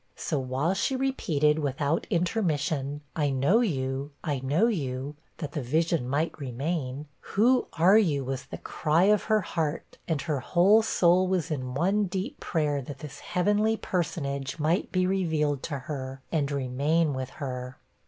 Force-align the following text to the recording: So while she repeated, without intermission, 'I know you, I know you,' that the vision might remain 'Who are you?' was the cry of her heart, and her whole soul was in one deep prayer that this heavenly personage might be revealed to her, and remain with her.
So 0.15 0.39
while 0.39 0.73
she 0.73 0.95
repeated, 0.95 1.59
without 1.59 2.07
intermission, 2.09 3.01
'I 3.15 3.29
know 3.29 3.59
you, 3.59 4.09
I 4.23 4.39
know 4.39 4.65
you,' 4.65 5.15
that 5.37 5.51
the 5.51 5.61
vision 5.61 6.09
might 6.09 6.39
remain 6.39 7.05
'Who 7.19 7.67
are 7.73 7.99
you?' 7.99 8.23
was 8.23 8.45
the 8.45 8.57
cry 8.57 9.03
of 9.03 9.25
her 9.25 9.41
heart, 9.41 9.99
and 10.07 10.19
her 10.23 10.39
whole 10.39 10.81
soul 10.81 11.27
was 11.27 11.51
in 11.51 11.75
one 11.75 12.05
deep 12.05 12.39
prayer 12.39 12.81
that 12.81 12.97
this 12.97 13.19
heavenly 13.19 13.77
personage 13.77 14.57
might 14.57 14.91
be 14.91 15.05
revealed 15.05 15.61
to 15.65 15.77
her, 15.77 16.23
and 16.31 16.51
remain 16.51 17.13
with 17.13 17.29
her. 17.37 17.77